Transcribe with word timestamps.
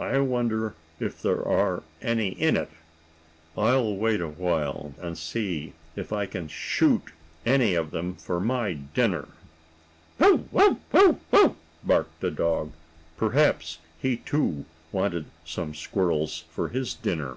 "I 0.00 0.18
wonder 0.18 0.74
if 0.98 1.22
there 1.22 1.46
are 1.46 1.84
any 2.02 2.30
in 2.30 2.56
it? 2.56 2.72
I'll 3.56 3.94
wait 3.94 4.20
a 4.20 4.26
while, 4.28 4.94
and 5.00 5.16
see 5.16 5.74
if 5.94 6.12
I 6.12 6.26
can 6.26 6.48
shoot 6.48 7.12
any 7.46 7.74
of 7.76 7.92
them 7.92 8.16
for 8.16 8.40
my 8.40 8.72
dinner." 8.72 9.28
"Bow 10.18 10.42
wow! 10.50 10.76
Bow 10.90 11.20
wow!" 11.30 11.54
barked 11.84 12.18
the 12.18 12.32
dog. 12.32 12.72
Perhaps 13.16 13.78
he, 14.02 14.16
too, 14.16 14.64
wanted 14.90 15.26
some 15.44 15.72
squirrels 15.72 16.42
for 16.50 16.70
his 16.70 16.92
dinner. 16.94 17.36